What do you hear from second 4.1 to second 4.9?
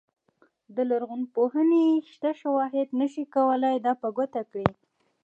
ګوته کړي.